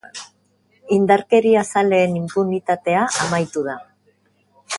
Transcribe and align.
Indarkeriazaleen 0.95 2.15
inpunitatea 2.21 3.05
amaitu 3.27 3.67
da. 3.71 3.79